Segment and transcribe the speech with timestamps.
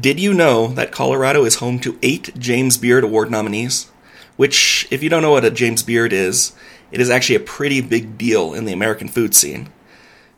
[0.00, 3.90] Did you know that Colorado is home to eight James Beard Award nominees?
[4.36, 6.52] Which, if you don't know what a James Beard is,
[6.90, 9.68] it is actually a pretty big deal in the American food scene.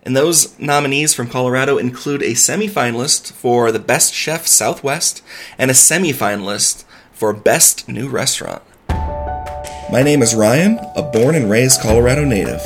[0.02, 5.22] And those nominees from Colorado include a semifinalist for the Best Chef Southwest
[5.56, 8.62] and a semifinalist for Best New Restaurant.
[8.88, 12.60] My name is Ryan, a born and raised Colorado native.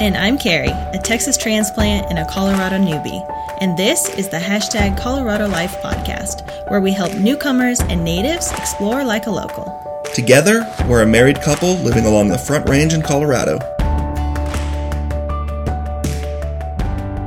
[0.00, 3.43] And I'm Carrie, a Texas transplant and a Colorado newbie.
[3.60, 9.04] And this is the hashtag Colorado Life podcast, where we help newcomers and natives explore
[9.04, 10.02] like a local.
[10.12, 13.58] Together, we're a married couple living along the Front Range in Colorado.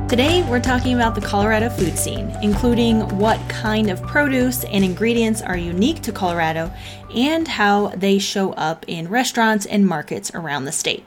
[0.06, 5.40] Today, we're talking about the Colorado food scene, including what kind of produce and ingredients
[5.40, 6.70] are unique to Colorado
[7.14, 11.06] and how they show up in restaurants and markets around the state.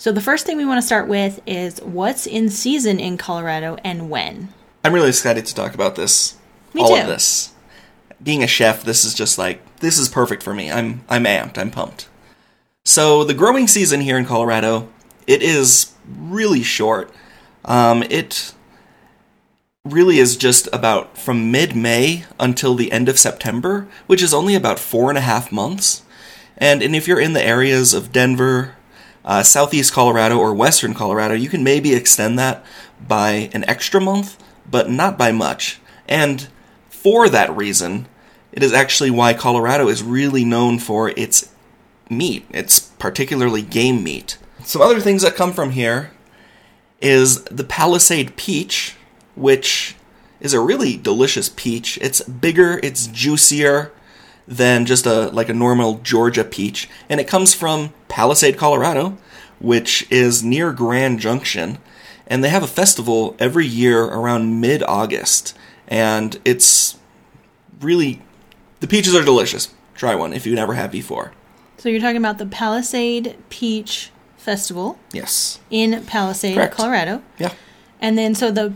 [0.00, 3.76] So, the first thing we want to start with is what's in season in Colorado
[3.84, 4.48] and when.
[4.82, 6.38] I'm really excited to talk about this.
[6.72, 7.02] Me all too.
[7.02, 7.52] of this.
[8.22, 10.72] Being a chef, this is just like this is perfect for me.
[10.72, 11.58] I'm I'm amped.
[11.58, 12.08] I'm pumped.
[12.82, 14.88] So the growing season here in Colorado,
[15.26, 17.12] it is really short.
[17.66, 18.54] Um, it
[19.84, 24.78] really is just about from mid-May until the end of September, which is only about
[24.78, 26.04] four and a half months.
[26.56, 28.76] And and if you're in the areas of Denver,
[29.30, 32.64] uh, southeast Colorado, or western Colorado, you can maybe extend that
[33.06, 34.36] by an extra month,
[34.68, 35.78] but not by much.
[36.08, 36.48] And
[36.88, 38.08] for that reason,
[38.50, 41.54] it is actually why Colorado is really known for its
[42.08, 42.44] meat.
[42.50, 44.36] It's particularly game meat.
[44.64, 46.10] Some other things that come from here
[47.00, 48.96] is the Palisade peach,
[49.36, 49.94] which
[50.40, 52.00] is a really delicious peach.
[52.02, 53.92] It's bigger, it's juicier
[54.48, 59.16] than just a like a normal Georgia peach, and it comes from Palisade, Colorado,
[59.60, 61.78] which is near Grand Junction,
[62.26, 65.56] and they have a festival every year around mid-August,
[65.88, 66.98] and it's
[67.80, 68.20] really
[68.80, 69.72] the peaches are delicious.
[69.94, 71.32] Try one if you never have before.
[71.78, 75.60] So, you're talking about the Palisade Peach Festival Yes.
[75.70, 76.74] in Palisade, Correct.
[76.74, 77.22] Colorado.
[77.38, 77.52] Yeah.
[78.00, 78.74] And then, so the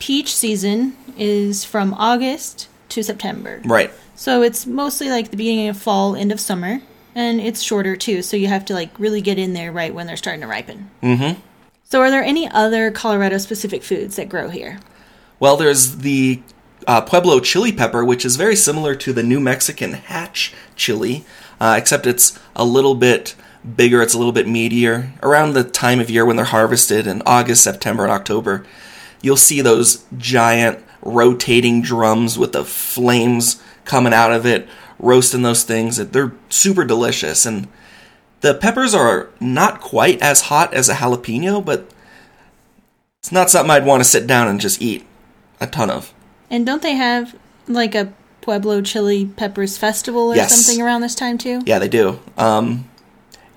[0.00, 3.60] peach season is from August to September.
[3.64, 3.92] Right.
[4.22, 6.80] So it's mostly like the beginning of fall, end of summer,
[7.12, 8.22] and it's shorter too.
[8.22, 10.92] So you have to like really get in there right when they're starting to ripen.
[11.02, 11.40] Mm-hmm.
[11.82, 14.78] So are there any other Colorado specific foods that grow here?
[15.40, 16.40] Well, there's the
[16.86, 21.24] uh, Pueblo chili pepper, which is very similar to the New Mexican hatch chili,
[21.58, 23.34] uh, except it's a little bit
[23.74, 25.20] bigger, it's a little bit meatier.
[25.20, 28.64] Around the time of year when they're harvested in August, September, and October,
[29.20, 35.62] you'll see those giant rotating drums with the flames coming out of it, roasting those
[35.64, 35.96] things.
[35.96, 37.44] They're super delicious.
[37.46, 37.68] And
[38.40, 41.88] the peppers are not quite as hot as a jalapeno, but
[43.20, 45.04] it's not something I'd want to sit down and just eat
[45.60, 46.12] a ton of.
[46.50, 47.34] And don't they have
[47.68, 50.52] like a Pueblo Chili Peppers festival or Yes.
[50.64, 51.62] something around this time too?
[51.64, 52.18] Yeah, they do.
[52.36, 52.88] Um,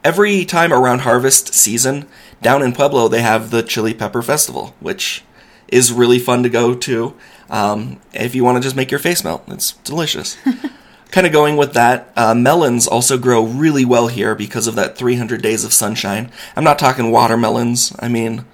[0.03, 2.07] every time around harvest season,
[2.41, 5.23] down in Pueblo, they have the Chili Pepper Festival, which
[5.67, 7.15] is really fun to go to.
[7.49, 10.37] Um, if you want to just make your face melt, it's delicious.
[11.11, 14.97] kind of going with that, uh, melons also grow really well here because of that
[14.97, 16.31] 300 days of sunshine.
[16.55, 17.95] I'm not talking watermelons.
[17.99, 18.45] I mean,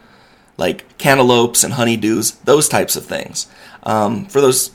[0.57, 3.47] like cantaloupes and honeydews, those types of things.
[3.83, 4.71] Um, for those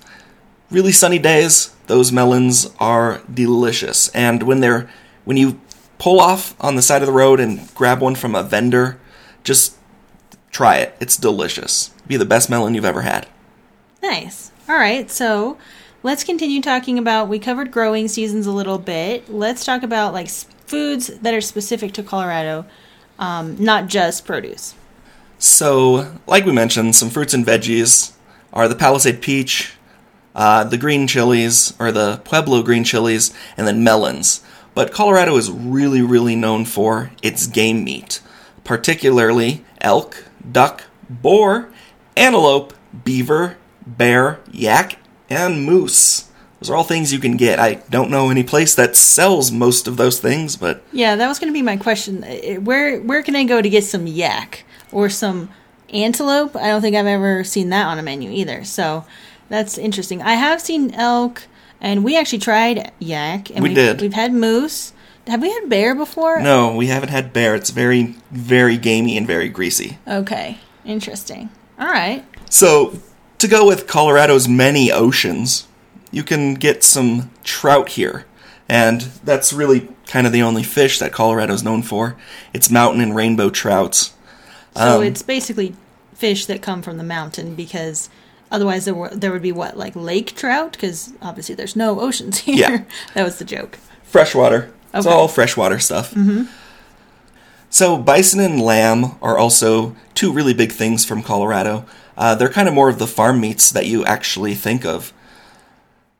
[0.71, 4.09] really sunny days, those melons are delicious.
[4.09, 4.91] And when they're
[5.25, 5.61] when you
[5.99, 8.99] pull off on the side of the road and grab one from a vendor,
[9.45, 9.77] just
[10.51, 10.97] try it.
[11.01, 11.91] It's delicious.
[12.07, 13.27] Be the best melon you've ever had.
[14.03, 14.53] Nice.
[14.69, 15.59] All right, so
[16.03, 17.29] let's continue talking about.
[17.29, 19.29] We covered growing seasons a little bit.
[19.29, 22.67] Let's talk about like foods that are specific to Colorado,
[23.19, 24.75] um, not just produce.
[25.39, 28.13] So, like we mentioned, some fruits and veggies
[28.53, 29.75] are the Palisade peach,
[30.35, 34.43] uh, the green chilies, or the Pueblo green chilies, and then melons.
[34.75, 38.21] But Colorado is really, really known for its game meat,
[38.65, 41.71] particularly elk, duck, boar,
[42.17, 42.75] antelope,
[43.05, 44.99] beaver, bear, yak,
[45.31, 46.31] and moose.
[46.61, 47.59] Those are all things you can get.
[47.59, 51.39] I don't know any place that sells most of those things, but Yeah, that was
[51.39, 52.25] going to be my question.
[52.25, 55.51] Uh, Where where can I go to get some yak or some
[55.93, 56.57] antelope?
[56.57, 58.65] I don't think I've ever seen that on a menu either.
[58.65, 59.05] So
[59.51, 60.23] that's interesting.
[60.23, 61.43] I have seen elk,
[61.81, 64.01] and we actually tried yak, and We we've, did.
[64.01, 64.93] We've had moose.
[65.27, 66.41] Have we had bear before?
[66.41, 67.55] no, we haven't had bear.
[67.55, 69.99] It's very, very gamey and very greasy.
[70.09, 71.51] Okay, interesting.
[71.79, 72.25] All right.
[72.49, 72.99] So,
[73.39, 75.67] to go with Colorado's many oceans,
[76.11, 78.25] you can get some trout here.
[78.69, 82.17] And that's really kind of the only fish that Colorado's known for.
[82.53, 84.15] It's mountain and rainbow trouts.
[84.75, 85.75] So Um, it's basically
[86.15, 88.09] fish that come from the mountain because
[88.51, 92.39] Otherwise, there were, there would be what like lake trout because obviously there's no oceans
[92.47, 92.57] here.
[92.57, 92.85] Yeah.
[93.15, 93.79] that was the joke.
[94.05, 94.73] Freshwater.
[94.95, 96.13] It's all freshwater stuff.
[96.13, 96.45] Mm-hmm.
[97.69, 101.85] So, bison and lamb are also two really big things from Colorado.
[102.17, 105.13] Uh, they're kind of more of the farm meats that you actually think of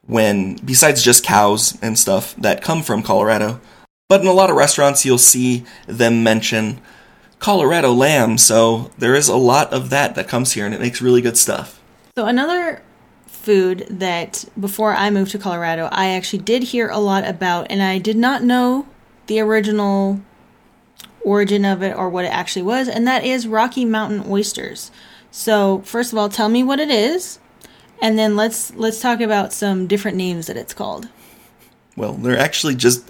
[0.07, 3.61] when, besides just cows and stuff that come from Colorado.
[4.09, 6.81] But in a lot of restaurants, you'll see them mention
[7.39, 11.03] Colorado lamb, so there is a lot of that that comes here, and it makes
[11.03, 11.81] really good stuff.
[12.17, 12.83] So another
[13.27, 17.83] food that before I moved to Colorado, I actually did hear a lot about, and
[17.83, 18.87] I did not know
[19.27, 20.21] the original
[21.25, 24.91] origin of it or what it actually was, and that is Rocky Mountain oysters.
[25.37, 27.39] So first of all, tell me what it is,
[28.01, 31.11] and then let's let's talk about some different names that it's called.
[31.95, 33.07] Well, they're actually just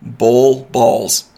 [0.00, 1.28] bull balls.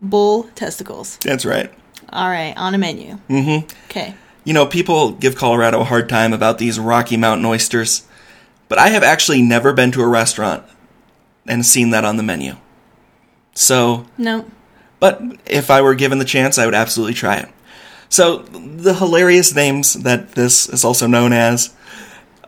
[0.00, 1.16] Bull testicles.
[1.18, 1.68] That's right.
[2.10, 3.18] All right, on a menu.
[3.28, 3.66] Mm-hmm.
[3.90, 4.14] Okay.
[4.44, 8.06] You know, people give Colorado a hard time about these Rocky Mountain oysters,
[8.68, 10.62] but I have actually never been to a restaurant
[11.44, 12.54] and seen that on the menu.
[13.52, 14.46] So, No.
[15.00, 17.48] but if I were given the chance, I would absolutely try it.
[18.08, 21.74] So, the hilarious names that this is also known as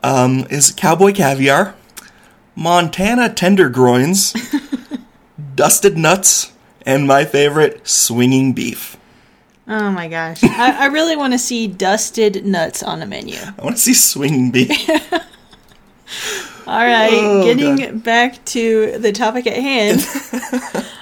[0.02, 1.74] um, is Cowboy Caviar,
[2.56, 4.34] Montana Tendergroins,
[5.54, 6.52] Dusted Nuts,
[6.86, 8.96] and my favorite, Swinging Beef.
[9.68, 10.42] Oh my gosh.
[10.42, 13.36] I, I really want to see dusted nuts on a menu.
[13.36, 14.88] I want to see Swinging Beef.
[16.66, 20.04] All right, Oh, getting back to the topic at hand.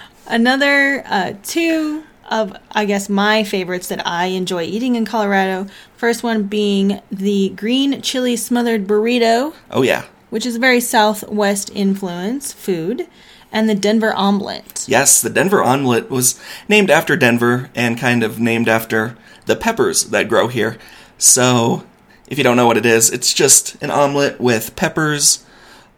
[0.26, 5.66] Another uh, two of, I guess, my favorites that I enjoy eating in Colorado.
[5.96, 10.04] First one being the green chili smothered burrito, oh, yeah.
[10.30, 13.08] which is a very Southwest influence food,
[13.50, 14.84] and the Denver omelet.
[14.88, 19.16] Yes, the Denver omelet was named after Denver and kind of named after
[19.46, 20.76] the peppers that grow here.
[21.16, 21.84] So,
[22.28, 25.44] if you don't know what it is, it's just an omelet with peppers.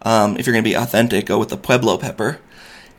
[0.02, 2.38] Um, if you're going to be authentic, go with the Pueblo pepper.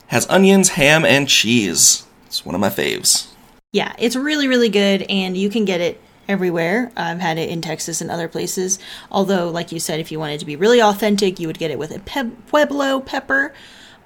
[0.07, 2.05] Has onions, ham, and cheese.
[2.31, 3.27] It's one of my faves.
[3.73, 5.99] Yeah, it's really, really good, and you can get it
[6.29, 6.89] everywhere.
[6.95, 8.79] I've had it in Texas and other places.
[9.11, 11.77] Although, like you said, if you wanted to be really authentic, you would get it
[11.77, 13.53] with a pe- Pueblo pepper.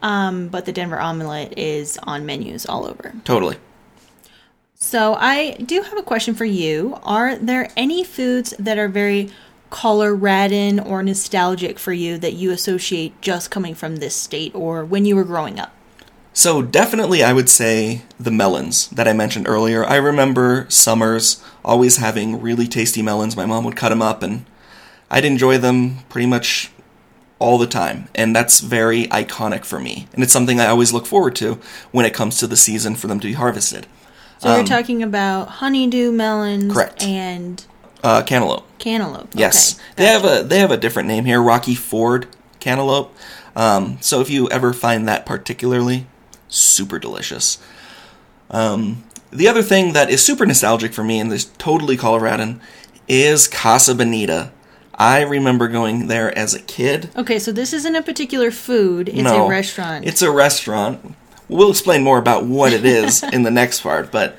[0.01, 3.13] Um, but the Denver omelet is on menus all over.
[3.25, 3.57] Totally.
[4.73, 6.97] So, I do have a question for you.
[7.03, 9.29] Are there any foods that are very
[9.69, 15.05] Coloradan or nostalgic for you that you associate just coming from this state or when
[15.05, 15.75] you were growing up?
[16.37, 19.85] So, definitely, I would say the melons that I mentioned earlier.
[19.85, 23.37] I remember summers always having really tasty melons.
[23.37, 24.45] My mom would cut them up, and
[25.09, 26.71] I'd enjoy them pretty much
[27.39, 28.09] all the time.
[28.13, 30.07] And that's very iconic for me.
[30.13, 31.57] And it's something I always look forward to
[31.93, 33.87] when it comes to the season for them to be harvested.
[34.39, 37.01] So, you're talking about honeydew melons Correct.
[37.01, 37.63] and
[38.03, 38.65] Uh, cantaloupe.
[38.77, 39.29] cantaloupe.
[39.33, 42.27] Yes, Okay, they have a they have a different name here, Rocky Ford
[42.59, 43.15] cantaloupe.
[43.55, 46.07] Um, so if you ever find that particularly,
[46.55, 47.57] super delicious.
[48.49, 52.61] Um, the other thing that is super nostalgic for me and is totally Coloradan
[53.07, 54.51] is Casa Bonita.
[54.97, 57.09] I remember going there as a kid.
[57.17, 60.05] Okay, so this isn't a particular food, it's no, a restaurant.
[60.05, 61.15] It's a restaurant.
[61.49, 64.37] We'll explain more about what it is in the next part, but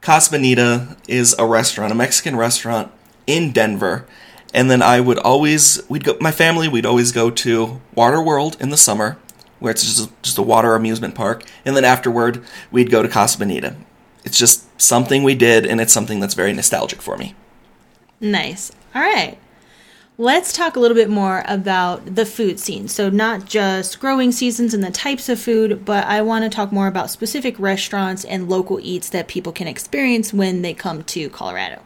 [0.00, 2.90] Casa Bonita is a restaurant, a Mexican restaurant
[3.26, 4.06] in Denver.
[4.54, 8.56] And then I would always, we'd go, my family, we'd always go to Water World
[8.60, 9.16] in the summer,
[9.62, 11.44] where it's just a, just a water amusement park.
[11.64, 13.76] And then afterward, we'd go to Casa Bonita.
[14.24, 17.34] It's just something we did, and it's something that's very nostalgic for me.
[18.20, 18.72] nice.
[18.94, 19.38] All right.
[20.18, 22.86] Let's talk a little bit more about the food scene.
[22.86, 26.70] So, not just growing seasons and the types of food, but I want to talk
[26.70, 31.30] more about specific restaurants and local eats that people can experience when they come to
[31.30, 31.80] Colorado.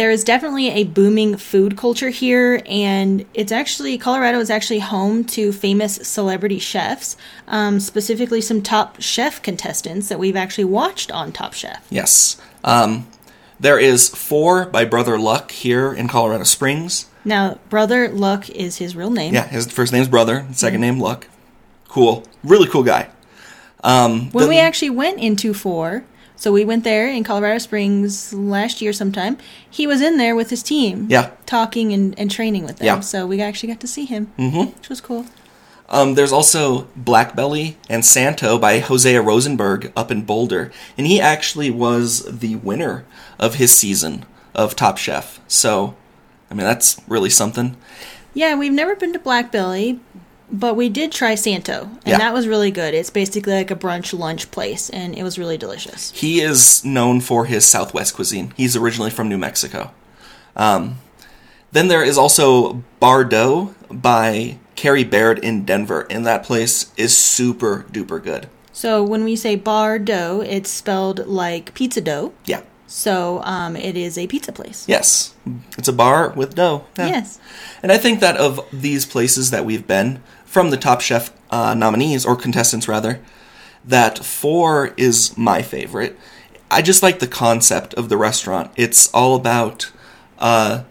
[0.00, 5.24] There is definitely a booming food culture here, and it's actually Colorado is actually home
[5.24, 11.32] to famous celebrity chefs, um, specifically some Top Chef contestants that we've actually watched on
[11.32, 11.86] Top Chef.
[11.90, 12.40] Yes.
[12.64, 13.08] Um,
[13.60, 17.04] there is four by Brother Luck here in Colorado Springs.
[17.22, 19.34] Now, Brother Luck is his real name.
[19.34, 21.28] Yeah, his first name's Brother, second name Luck.
[21.88, 22.24] Cool.
[22.42, 23.10] Really cool guy.
[23.84, 26.04] Um, When the- we actually went into four,
[26.40, 29.36] so we went there in Colorado Springs last year sometime.
[29.68, 31.06] He was in there with his team.
[31.10, 31.32] Yeah.
[31.44, 32.86] Talking and, and training with them.
[32.86, 33.00] Yeah.
[33.00, 34.74] So we actually got to see him, mm-hmm.
[34.74, 35.26] which was cool.
[35.90, 41.20] Um, there's also Black Belly and Santo by Hosea Rosenberg up in Boulder, and he
[41.20, 43.04] actually was the winner
[43.38, 45.40] of his season of Top Chef.
[45.46, 45.94] So,
[46.50, 47.76] I mean, that's really something.
[48.32, 50.00] Yeah, we've never been to Black Belly,
[50.52, 52.18] but we did try Santo, and Yeah.
[52.18, 52.94] that was really good.
[52.94, 56.12] It's basically like a brunch lunch place, and it was really delicious.
[56.14, 58.52] He is known for his Southwest cuisine.
[58.56, 59.90] He's originally from New Mexico.
[60.56, 60.98] Um,
[61.72, 67.84] then there is also Bardo by Carrie Baird in Denver, and that place is super
[67.92, 68.48] duper good.
[68.72, 72.32] So when we say bar dough, it's spelled like pizza dough.
[72.46, 72.62] Yeah.
[72.86, 74.84] So um, it is a pizza place.
[74.88, 75.34] Yes.
[75.78, 76.84] It's a bar with dough.
[76.98, 77.06] Yeah.
[77.08, 77.38] Yes.
[77.82, 81.74] And I think that of these places that we've been, from the Top Chef uh,
[81.74, 83.20] nominees, or contestants rather,
[83.84, 86.18] that four is my favorite.
[86.68, 88.72] I just like the concept of the restaurant.
[88.74, 89.92] It's all about
[90.40, 90.82] uh,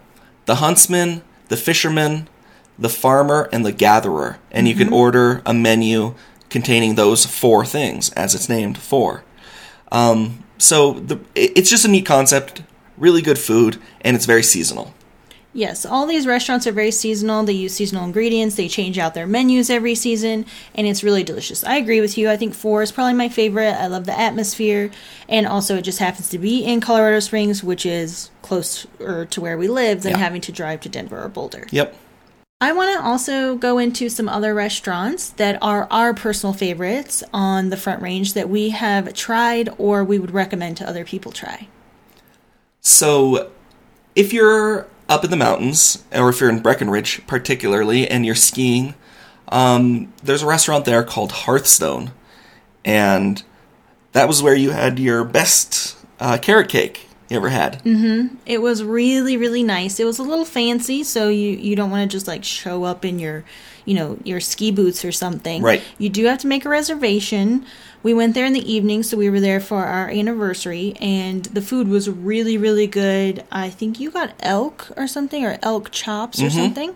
[0.46, 2.30] the huntsman, the fisherman,
[2.78, 4.40] the farmer, and the gatherer.
[4.50, 6.16] And you can order a menu
[6.50, 9.26] containing those four things, as it's named for.
[9.92, 12.64] Um, so the, it's just a neat concept,
[12.98, 14.94] really good food, and it's very seasonal.
[15.52, 17.44] Yes, all these restaurants are very seasonal.
[17.44, 18.56] They use seasonal ingredients.
[18.56, 21.64] They change out their menus every season, and it's really delicious.
[21.64, 22.30] I agree with you.
[22.30, 23.74] I think four is probably my favorite.
[23.74, 24.92] I love the atmosphere,
[25.28, 29.58] and also it just happens to be in Colorado Springs, which is closer to where
[29.58, 30.18] we live than Yeah.
[30.20, 31.66] having to drive to Denver or Boulder.
[31.72, 31.96] Yep.
[32.62, 37.70] I want to also go into some other restaurants that are our personal favorites on
[37.70, 41.68] the Front Range that we have tried or we would recommend to other people try.
[42.82, 43.50] So,
[44.16, 48.94] if you're up in the mountains, or if you're in Breckenridge particularly, and you're skiing,
[49.50, 52.12] um, there's a restaurant there called Hearthstone,
[52.86, 53.44] and
[54.12, 57.82] that was where you had your best uh, carrot cake you ever had.
[58.46, 60.00] It was really, really nice.
[60.00, 63.04] It was a little fancy, so you you don't want to just like show up
[63.06, 63.44] in your,
[63.90, 65.64] you know, your ski boots or something.
[65.64, 65.82] Right.
[65.98, 67.66] You do have to make a reservation.
[68.04, 71.62] We went there in the evening, so we were there for our anniversary, and the
[71.62, 73.44] food was really, really good.
[73.52, 76.58] I think you got elk or something, or elk chops or mm-hmm.
[76.58, 76.96] something.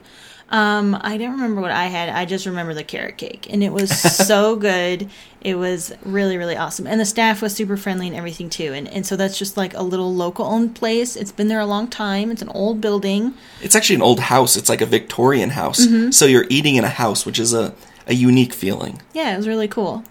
[0.54, 2.10] Um, I don't remember what I had.
[2.10, 3.90] I just remember the carrot cake, and it was
[4.28, 5.10] so good.
[5.42, 8.72] It was really, really awesome, and the staff was super friendly and everything too.
[8.72, 11.16] And and so that's just like a little local owned place.
[11.16, 12.30] It's been there a long time.
[12.30, 13.34] It's an old building.
[13.62, 14.56] It's actually an old house.
[14.56, 15.88] It's like a Victorian house.
[16.12, 17.74] So you're eating in a house, which is a,
[18.06, 19.02] a unique feeling.
[19.12, 20.04] Yeah, it was really cool.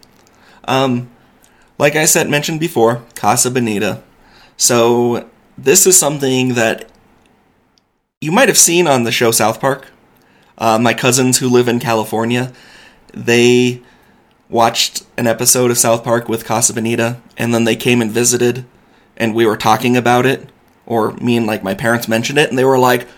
[0.65, 1.09] Um,
[1.79, 4.03] like I said, mentioned before, Casa Bonita.
[4.57, 6.91] So this is something that
[8.21, 9.92] you might have seen on the show South Park.
[10.59, 12.53] Uh, my cousins who live in California,
[13.15, 13.83] they
[14.49, 18.65] watched an episode of South Park with Casa Bonita, and then they came and visited,
[19.17, 20.51] and we were talking about it,
[20.87, 23.09] or me and like my parents mentioned it, and they were like,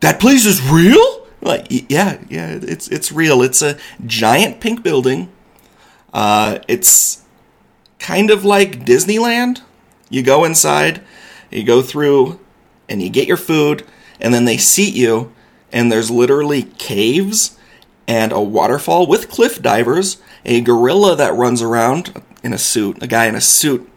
[0.00, 3.42] "That place is real." Like, yeah, yeah, it's it's real.
[3.42, 3.76] It's a
[4.06, 5.32] giant pink building.
[6.12, 7.22] Uh, it's
[7.98, 9.62] kind of like Disneyland.
[10.08, 11.02] You go inside,
[11.50, 12.38] you go through,
[12.88, 13.84] and you get your food,
[14.20, 15.32] and then they seat you,
[15.72, 17.56] and there's literally caves
[18.06, 23.06] and a waterfall with cliff divers, a gorilla that runs around in a suit, a
[23.06, 23.88] guy in a suit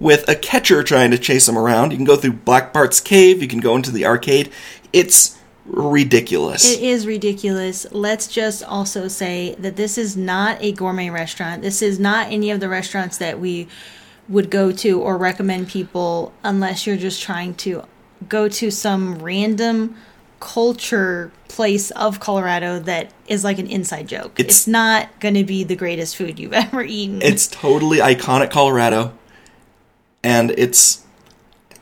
[0.00, 1.90] with a catcher trying to chase him around.
[1.90, 4.50] You can go through Black Bart's cave, you can go into the arcade.
[4.92, 6.70] It's ridiculous.
[6.70, 7.86] It is ridiculous.
[7.90, 11.62] Let's just also say that this is not a gourmet restaurant.
[11.62, 13.68] This is not any of the restaurants that we
[14.28, 17.84] would go to or recommend people unless you're just trying to
[18.28, 19.96] go to some random
[20.40, 24.38] culture place of Colorado that is like an inside joke.
[24.40, 27.22] It's- It's, not going to be the greatest food you've ever eaten.
[27.22, 29.12] It's totally iconic Colorado,
[30.22, 31.03] and it's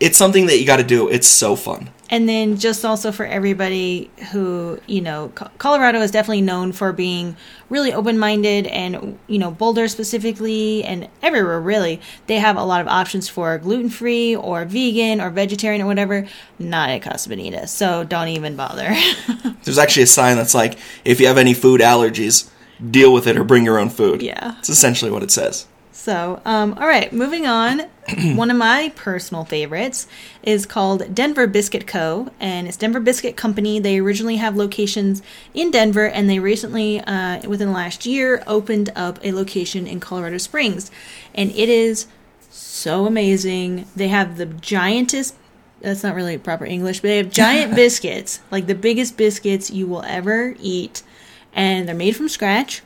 [0.02, 1.08] it's something that you got to do.
[1.08, 1.88] It's so fun.
[2.10, 5.28] And then just also for everybody who, you know,
[5.58, 7.36] Colorado is definitely known for being
[7.70, 12.88] really open-minded and, you know, Boulder specifically and everywhere really, they have a lot of
[12.88, 16.26] options for gluten-free or vegan or vegetarian or whatever,
[16.58, 17.68] not at Casa Bonita.
[17.68, 18.94] So don't even bother.
[19.62, 22.50] There's actually a sign that's like, if you have any food allergies,
[22.90, 24.20] deal with it or bring your own food.
[24.20, 24.56] Yeah.
[24.58, 25.68] It's essentially what it says.
[26.02, 27.82] So, um, all right, moving on.
[28.34, 30.08] One of my personal favorites
[30.42, 32.28] is called Denver Biscuit Co.
[32.40, 33.78] and it's Denver Biscuit Company.
[33.78, 35.22] They originally have locations
[35.54, 40.00] in Denver, and they recently, uh, within the last year, opened up a location in
[40.00, 40.90] Colorado Springs,
[41.36, 42.08] and it is
[42.50, 43.86] so amazing.
[43.94, 45.34] They have the giantest.
[45.82, 49.86] That's not really proper English, but they have giant biscuits, like the biggest biscuits you
[49.86, 51.04] will ever eat,
[51.52, 52.82] and they're made from scratch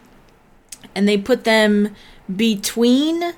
[0.95, 1.95] and they put them
[2.35, 3.35] between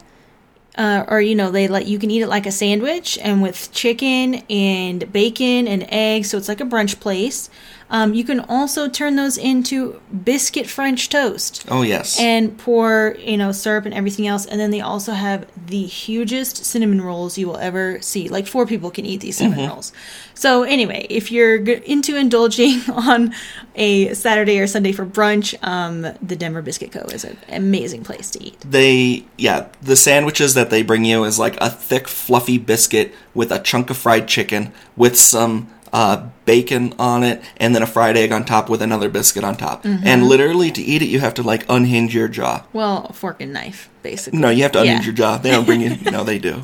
[0.76, 3.70] uh, or you know they like you can eat it like a sandwich and with
[3.72, 7.50] chicken and bacon and eggs so it's like a brunch place
[7.90, 11.64] um, you can also turn those into biscuit french toast.
[11.68, 12.20] Oh yes.
[12.20, 14.44] and pour you know syrup and everything else.
[14.46, 18.28] And then they also have the hugest cinnamon rolls you will ever see.
[18.28, 19.92] Like four people can eat these cinnamon rolls.
[20.34, 23.34] So anyway if you're into indulging on
[23.74, 27.00] a saturday or sunday for brunch um, the denver biscuit co.
[27.12, 28.60] is an amazing place to eat.
[28.60, 33.50] They yeah, the sandwiches that they bring you is like a thick fluffy biscuit with
[33.50, 38.16] a chunk of fried chicken with some uh, bacon on it, and then a fried
[38.16, 39.84] egg on top with another biscuit on top.
[39.84, 42.64] And literally, to eat it, you have to like unhinge your jaw.
[42.72, 44.38] Well, a fork and knife, basically.
[44.40, 45.06] No, you have to unhinge Yeah.
[45.06, 45.36] your jaw.
[45.36, 45.96] They don't bring you.
[46.10, 46.62] no, they do.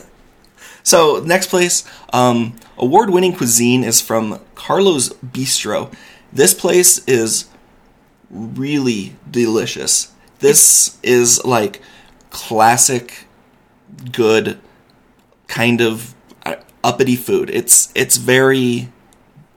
[0.82, 5.92] so next place, um, award-winning cuisine is from Carlo's Bistro.
[6.32, 7.46] This place is
[8.30, 10.12] really delicious.
[10.38, 11.82] This is like
[12.30, 13.24] classic,
[14.12, 14.58] good
[15.48, 16.14] kind of
[16.46, 17.50] uh, uppity food.
[17.50, 18.88] It's it's very,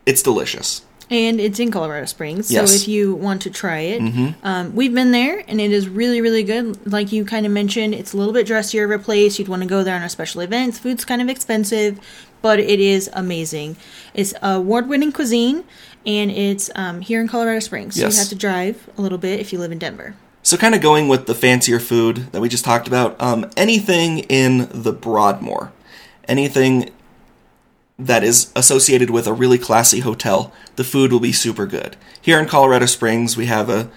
[0.06, 0.84] it's delicious.
[1.10, 2.50] And it's in Colorado Springs.
[2.50, 2.70] Yes.
[2.72, 6.22] So if you want to try it, um, we've been there and it is really,
[6.22, 6.92] really good.
[6.92, 9.38] Like you kind of mentioned, it's a little bit dressier of a place.
[9.38, 10.76] You'd want to go there on a special event.
[10.76, 12.00] Food's kind of expensive,
[12.42, 13.76] but it is amazing.
[14.14, 15.66] It's award winning cuisine
[16.06, 17.96] and it's um, here in Colorado Springs.
[17.96, 18.16] So Yes.
[18.16, 20.16] you have to drive a little bit if you live in Denver.
[20.42, 24.20] So, kind of going with the fancier food that we just talked about, um, anything
[24.20, 25.72] in the Broadmoor,
[26.28, 26.90] anything
[27.98, 31.96] that is associated with a really classy hotel, the food will be super good.
[32.22, 33.90] Here in Colorado Springs, we have a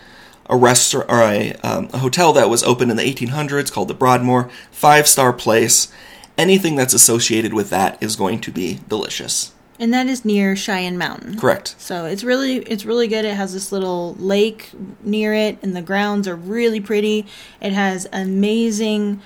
[0.48, 3.94] a restaurant or a, um, a hotel that was opened in the 1800s called the
[3.94, 5.92] Broadmoor, five star place.
[6.38, 9.52] Anything that's associated with that is going to be delicious.
[9.78, 11.38] And that is near Cheyenne Mountain.
[11.38, 11.74] Correct.
[11.78, 13.24] So it's really it's really good.
[13.24, 14.70] It has this little lake
[15.02, 17.26] near it, and the grounds are really pretty.
[17.60, 19.20] It has amazing,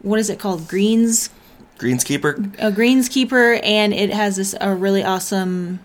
[0.00, 0.66] what is it called?
[0.66, 1.30] Greens,
[1.84, 2.54] Greenskeeper.
[2.58, 5.80] a greenskeeper, and it has this a really awesome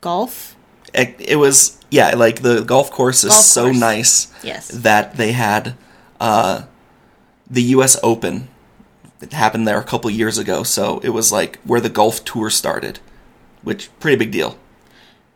[0.00, 0.56] golf.
[0.92, 3.78] It, it was yeah, like the golf course is Golf so course.
[3.78, 4.32] nice.
[4.42, 4.68] Yes.
[4.68, 5.74] that they had
[6.20, 6.64] uh,
[7.48, 7.96] the U.S.
[8.02, 8.48] Open.
[9.20, 12.50] It happened there a couple years ago, so it was like where the golf tour
[12.50, 12.98] started,
[13.62, 14.58] which pretty big deal.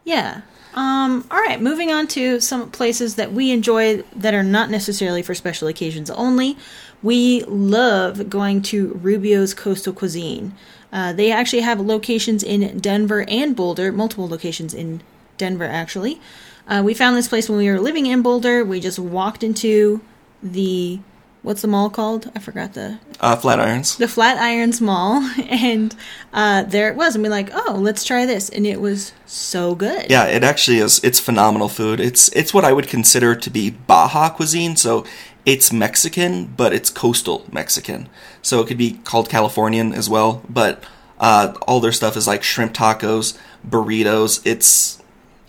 [0.05, 0.43] Yeah.
[0.75, 5.23] Um, all right, moving on to some places that we enjoy that are not necessarily
[5.23, 6.57] for special occasions only.
[7.03, 10.55] We love going to Rubio's Coastal Cuisine.
[10.93, 15.03] Uh, they actually have locations in Denver and Boulder, multiple locations in
[15.37, 16.21] Denver, actually.
[16.67, 18.65] Uh, we found this place when we were living in Boulder.
[18.65, 20.01] We just walked into
[20.43, 20.99] the,
[21.43, 22.31] what's the mall called?
[22.35, 23.97] I forgot the Uh, Flatirons.
[23.99, 25.95] the Flatirons Mall, and
[26.33, 29.75] uh, there it was, and we're like, oh, let's try this, and it was so
[29.75, 30.07] good.
[30.11, 31.01] Yeah, it actually is.
[31.03, 32.01] It's phenomenal food.
[32.01, 34.77] It's it's what I would consider to be Baja cuisine.
[34.77, 35.05] So
[35.49, 38.07] it's Mexican, but it's coastal Mexican.
[38.43, 40.43] So it could be called Californian as well.
[40.47, 40.85] But
[41.19, 44.47] uh, all their stuff is like shrimp tacos, burritos.
[44.47, 45.03] It's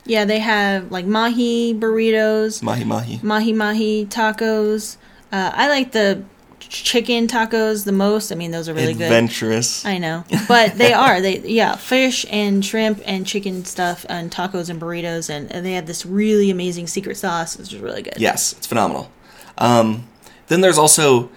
[0.06, 3.20] Yeah, they have like mahi burritos, mahi mahi.
[3.22, 4.96] mahi mahi tacos.
[5.34, 6.24] Uh, I like the
[6.62, 8.32] chicken tacos the most.
[8.32, 9.04] I mean, those are really good.
[9.04, 9.86] Adventurous.
[9.86, 14.70] I know, but they are they yeah fish and shrimp and chicken stuff and tacos
[14.70, 18.16] and burritos and, and they have this really amazing secret sauce, which is really good.
[18.18, 19.12] Yes, it's phenomenal.
[19.60, 20.08] Um,
[20.48, 21.30] then there's also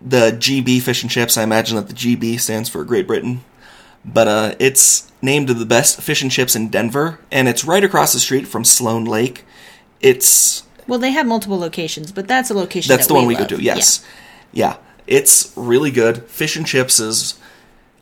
[0.00, 1.36] the GB fish and chips.
[1.36, 3.42] I imagine that the GB stands for Great Britain,
[4.04, 8.12] but uh, it's named the best fish and chips in Denver, and it's right across
[8.12, 9.44] the street from Sloan Lake.
[10.00, 12.88] It's Well, they have multiple locations, but that's a location.
[12.88, 13.48] that's that the one we love.
[13.48, 13.62] go to.
[13.62, 14.04] Yes,
[14.52, 14.76] yeah.
[15.06, 16.22] it's really good.
[16.24, 17.38] Fish and chips is.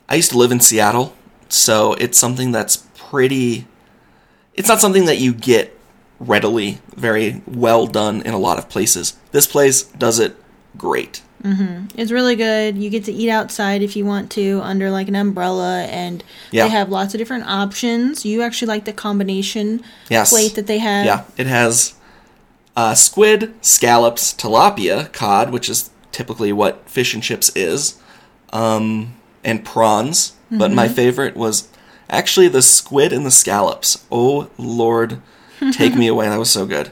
[0.09, 1.13] I used to live in Seattle,
[1.49, 3.67] so it's something that's pretty.
[4.53, 5.76] It's not something that you get
[6.19, 9.15] readily, very well done in a lot of places.
[9.31, 10.35] This place does it
[10.77, 11.21] great.
[11.95, 12.77] It's really good.
[12.77, 16.63] You get to eat outside if you want to under like an umbrella, and Yeah.
[16.65, 18.25] they have lots of different options.
[18.25, 20.29] You actually like the combination Yes.
[20.31, 21.05] plate that they have.
[21.05, 21.93] Yeah, it has
[22.75, 27.95] uh, squid, scallops, tilapia, cod, which is typically what fish and chips is,
[28.51, 30.33] um, and prawns.
[30.51, 31.69] But my favorite was
[32.09, 34.05] actually the squid and the scallops.
[34.11, 35.21] Oh Lord,
[35.71, 36.27] take me away!
[36.29, 36.91] That was so good.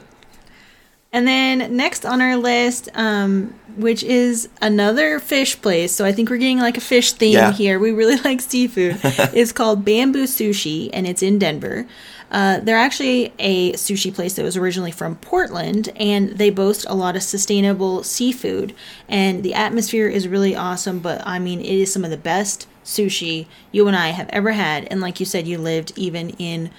[1.12, 5.92] And then next on our list, um, which is another fish place.
[5.92, 7.52] So I think we're getting like a fish theme Yeah.
[7.52, 7.78] here.
[7.78, 8.98] We really like seafood.
[9.02, 11.86] it's called Bamboo Sushi, and it's in Denver.
[12.30, 16.94] Uh, they're actually a sushi place that was originally from Portland, and they boast a
[16.94, 18.74] lot of sustainable seafood.
[19.08, 20.98] And the atmosphere is really awesome.
[20.98, 24.52] But I mean, it is some of the best sushi you and I have ever
[24.52, 24.86] had.
[24.90, 26.70] And like you said, you lived even in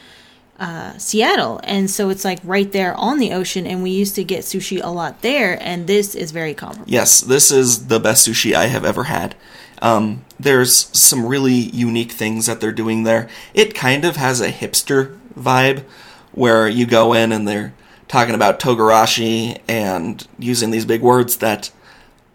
[0.60, 3.68] uh, Seattle, and so it's like right there on the ocean.
[3.68, 6.92] And we used to get sushi a lot there, and this is very comparable.
[6.92, 9.36] Yes, this is the best sushi I have ever had.
[9.82, 13.30] Um, there's some really unique things that they're doing there.
[13.54, 15.84] It kind of has a hipster vibe
[16.32, 17.74] where you go in and they're
[18.08, 21.72] talking about togarashi and using these big words that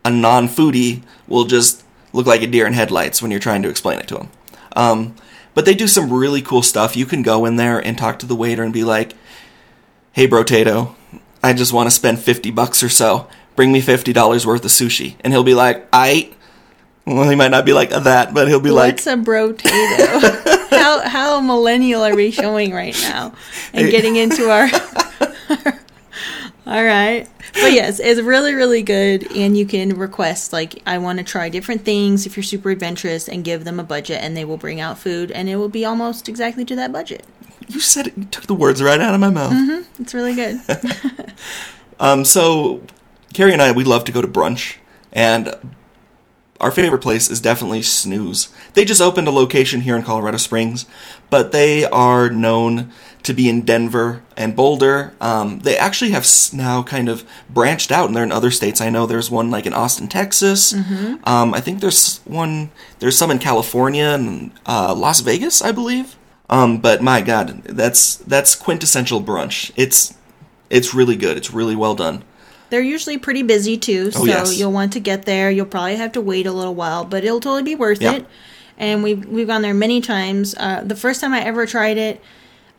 [0.04, 3.68] a non foodie will just look like a deer in headlights when you're trying to
[3.68, 4.30] explain it to them.
[4.76, 5.14] Um,
[5.54, 6.96] but they do some really cool stuff.
[6.96, 9.14] You can go in there and talk to the waiter and be like,
[10.12, 10.96] hey, bro, Tato,
[11.42, 13.28] I just want to spend 50 bucks or so.
[13.56, 15.16] Bring me $50 worth of sushi.
[15.20, 16.30] And he'll be like, I,
[17.06, 20.70] Well, he might not be like that, but he'll be What's like, "What's a brotato?
[20.70, 23.34] how how millennial are we showing right now?
[23.72, 24.68] And getting into our
[26.64, 27.28] All right.
[27.54, 29.30] But yes, it's really, really good.
[29.36, 33.28] And you can request, like, I want to try different things if you're super adventurous
[33.28, 35.84] and give them a budget, and they will bring out food, and it will be
[35.84, 37.26] almost exactly to that budget.
[37.68, 39.86] you said it, you took the words right out of my mouth.
[39.98, 40.60] It's really good.
[42.00, 42.82] Um, so
[43.32, 44.76] Carrie and I, we love to go to brunch,
[45.12, 45.54] and
[46.60, 48.52] our favorite place is definitely Snooze.
[48.74, 50.84] They just opened a location here in Colorado Springs,
[51.30, 52.90] but they are known
[53.22, 55.12] to be in Denver and Boulder.
[55.20, 58.80] Um, they actually have now kind of branched out, and they're in other states.
[58.80, 60.72] I know there's one like in Austin, Texas.
[61.24, 62.70] Um, I think there's one.
[62.98, 66.16] There's some in California and uh, Las Vegas, I believe.
[66.50, 69.70] Um, but my God, that's that's quintessential brunch.
[69.76, 70.14] It's
[70.68, 71.36] it's really good.
[71.36, 72.24] It's really well done.
[72.70, 74.58] They're usually pretty busy too, so Oh, yes.
[74.58, 75.50] you'll want to get there.
[75.50, 78.14] You'll probably have to wait a little while, but it'll totally be worth Yeah.
[78.14, 78.26] it.
[78.78, 80.54] And we've we've gone there many times.
[80.58, 82.20] Uh, the first time I ever tried it,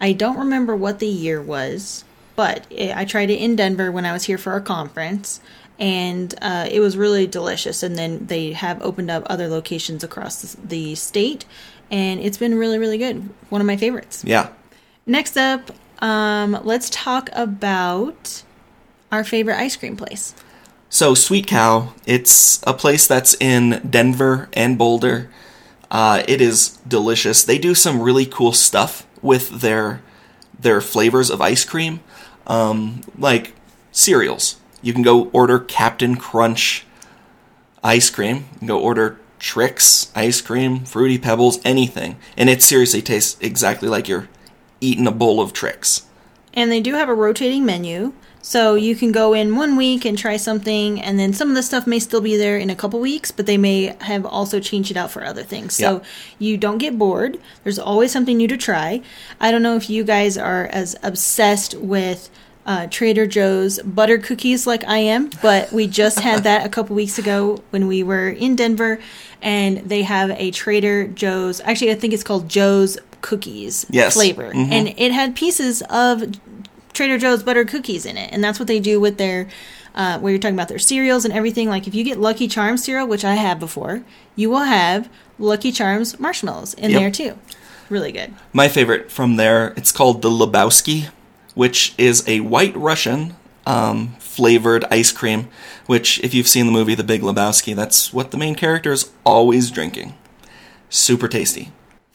[0.01, 2.03] I don't remember what the year was,
[2.35, 5.39] but it, I tried it in Denver when I was here for a conference,
[5.79, 7.83] and uh, it was really delicious.
[7.83, 11.45] And then they have opened up other locations across the, the state,
[11.91, 13.29] and it's been really really good.
[13.49, 14.23] One of my favorites.
[14.25, 14.49] Yeah.
[15.05, 18.43] Next up, um, let's talk about
[19.11, 20.33] our favorite ice cream place.
[20.89, 25.29] So Sweet Cow, it's a place that's in Denver and Boulder.
[25.89, 27.43] Uh, it is delicious.
[27.43, 30.03] They do some really cool stuff with their
[30.59, 32.01] their flavors of ice cream,
[32.45, 33.55] um, like
[33.91, 34.57] cereals.
[34.83, 36.85] You can go order Captain Crunch
[37.83, 38.45] ice cream.
[38.53, 43.89] You can go order Trix ice cream, Fruity Pebbles, anything, and it seriously tastes exactly
[43.89, 44.29] like you're
[44.79, 46.05] eating a bowl of Trix.
[46.53, 48.13] And they do have a rotating menu.
[48.45, 51.63] So you can go in one week and try something, and then some of the
[51.63, 54.91] stuff may still be there in a couple weeks, but they may have also changed
[54.91, 55.75] it out for other things.
[55.75, 55.99] So Yeah.
[56.39, 57.39] you don't get bored.
[57.63, 59.01] There's always something new to try.
[59.39, 62.29] I don't know if you guys are as obsessed with
[62.65, 66.95] uh, Trader Joe's butter cookies like I am, but we just had that a couple
[66.97, 68.99] weeks ago when we were in Denver,
[69.41, 71.61] and they have a Trader Joe's.
[71.61, 74.13] Actually, I think it's called Joe's Cookies Yes.
[74.15, 76.23] flavor, and it had pieces of
[76.93, 79.47] Trader Joe's butter cookies in it, and that's what they do with their.
[79.95, 81.69] Uh, where you're talking about their cereals and everything.
[81.69, 84.03] Like if you get Lucky Charms cereal, which I have before,
[84.35, 86.99] you will have Lucky Charms marshmallows in Yep.
[86.99, 87.37] there too.
[87.89, 88.33] Really good.
[88.53, 91.09] My favorite from there, it's called the Lebowski,
[91.53, 93.35] which is a white Russian
[93.67, 95.47] um, flavored ice cream.
[95.85, 99.11] Which, if you've seen the movie The Big Lebowski, that's what the main character is
[99.23, 100.15] always drinking.
[100.89, 101.71] Super tasty.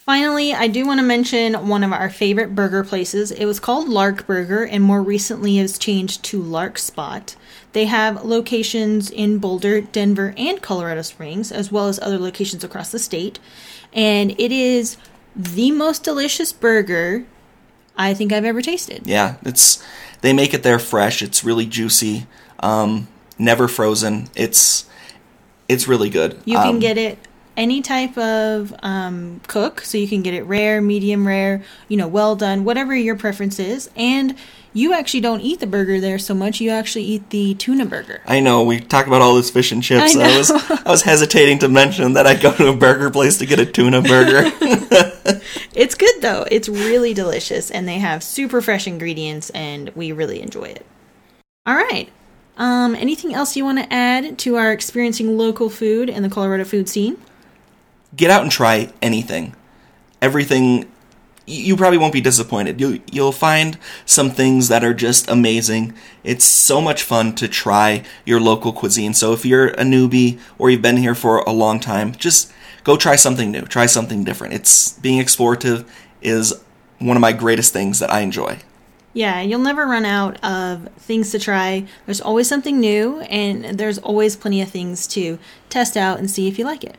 [0.09, 3.31] Finally, I do want to mention one of our favorite burger places.
[3.31, 7.37] It was called Lark Burger and more recently has changed to Lark Spot.
[7.75, 12.91] They have locations in Boulder, Denver, and Colorado Springs, as well as other locations across
[12.91, 13.39] the state.
[13.93, 14.97] And it is
[15.37, 17.27] the most delicious burger
[17.95, 19.03] I think I've ever tasted.
[19.05, 19.85] Yeah, it's
[20.23, 21.21] they make it there fresh.
[21.21, 22.27] It's really juicy,
[22.61, 24.31] um, never frozen.
[24.35, 24.87] It's
[25.69, 26.41] it's really good.
[26.47, 27.28] You can Um, get it
[27.59, 32.09] any type of um, cook, so you can get it rare, medium rare, you know,
[32.09, 33.91] well done, whatever your preference is.
[33.97, 34.37] And
[34.73, 38.23] you actually don't eat the burger there so much; you actually eat the tuna burger.
[38.27, 40.17] I know we talk about all this fish and chips.
[40.17, 40.51] I I was
[40.87, 43.67] I was hesitating to mention that I go to a burger place to get a
[43.67, 44.51] tuna burger.
[45.75, 50.43] It's good though; it's really delicious, and they have super fresh ingredients, and we really
[50.43, 50.85] enjoy it.
[51.67, 52.09] All right.
[52.57, 56.65] Um, anything else you want to add to our experiencing local food and the Colorado
[56.65, 57.17] food scene?
[58.17, 59.55] Get out and try anything.
[60.21, 60.91] Everything
[61.49, 62.81] you probably won't be disappointed.
[62.81, 65.95] You you'll find some things that are just amazing.
[66.23, 69.15] It's so much fun to try your local cuisine.
[69.15, 72.53] So if you're a newbie or you've been here for a long time, just
[72.85, 73.63] go try something new.
[73.63, 74.55] Try something different.
[74.55, 75.87] It's being explorative
[76.21, 76.63] is
[76.99, 78.59] one of my greatest things that I enjoy.
[79.15, 81.87] Yeah, you'll never run out of things to try.
[82.05, 85.39] There's always something new, and there's always plenty of things to
[85.71, 86.97] test out and see if you like it.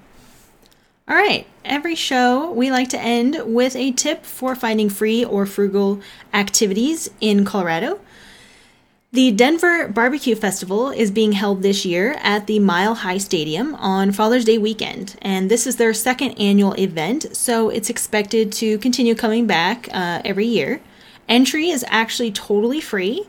[1.10, 5.48] All right, every show we like to end with a tip for finding free or
[5.48, 6.02] frugal
[6.36, 8.00] activities in Colorado.
[9.12, 14.12] The Denver Barbecue Festival is being held this year at the Mile High Stadium on
[14.12, 19.15] Father's Day weekend, and this is their second annual event, so it's expected to continue
[19.15, 20.80] coming back uh, every year.
[21.28, 23.26] Entry is actually totally free.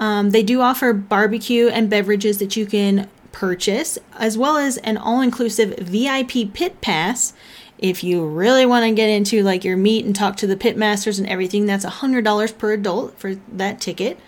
[0.00, 4.96] Um, they do offer barbecue and beverages that you can purchase, as well as an
[4.96, 7.32] all inclusive VIP pit pass.
[7.78, 10.76] If you really want to get into like your meat and talk to the pit
[10.76, 14.18] masters and everything, that's $100 per adult for that ticket.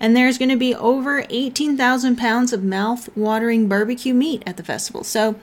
[0.00, 4.62] And there's going to be over 18,000 pounds of mouth watering barbecue meat at the
[4.62, 5.02] festival.
[5.04, 5.36] So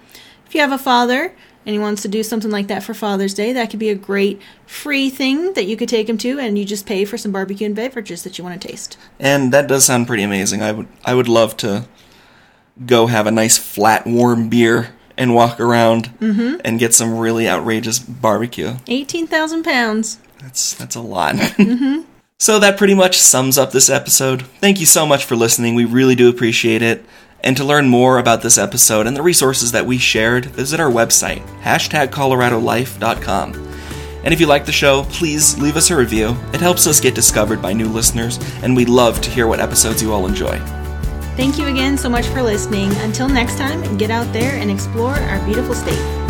[0.45, 3.33] If you have a father and he wants to do something like that for Father's
[3.33, 6.57] Day, that could be a great free thing that you could take him to, and
[6.57, 8.97] you just pay for some barbecue and beverages that you want to taste.
[9.19, 10.61] And that does sound pretty amazing.
[10.61, 11.85] I would I would love to
[12.83, 16.59] go have a nice flat warm beer and walk around mm-hmm.
[16.65, 18.75] and get some really outrageous barbecue.
[18.87, 20.19] 18,000 pounds.
[20.41, 21.35] That's that's a lot.
[21.55, 22.01] Mm-hmm.
[22.37, 24.41] So that pretty much sums up this episode.
[24.59, 25.73] Thank you so much for listening.
[25.73, 27.05] We really do appreciate it.
[27.41, 30.91] And to learn more about this episode and the resources that we shared, visit our
[30.91, 33.53] website, hashtag coloradolife.com.
[34.25, 36.35] And if you like the show, please leave us a review.
[36.51, 40.01] It helps us get discovered by new listeners, and we'd love to hear what episodes
[40.01, 40.59] you all enjoy.
[41.35, 42.95] Thank you again so much for listening.
[42.99, 46.24] Until next time, get out there and explore our beautiful state.